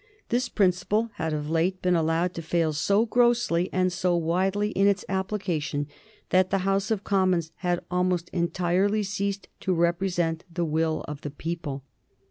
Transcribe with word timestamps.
This 0.29 0.49
principle 0.49 1.11
had 1.17 1.31
of 1.31 1.47
late 1.47 1.79
been 1.83 1.95
allowed 1.95 2.33
to 2.33 2.41
fail 2.41 2.73
so 2.73 3.05
grossly 3.05 3.71
and 3.71 3.93
so 3.93 4.17
widely 4.17 4.71
in 4.71 4.87
its 4.87 5.05
application 5.07 5.85
that 6.31 6.49
the 6.49 6.57
House 6.65 6.89
of 6.89 7.03
Commons 7.03 7.51
had 7.57 7.81
almost 7.91 8.27
entirely 8.29 9.03
ceased 9.03 9.47
to 9.59 9.75
represent 9.75 10.43
the 10.51 10.65
will 10.65 11.05
of 11.07 11.21
the 11.21 11.29
people. 11.29 11.83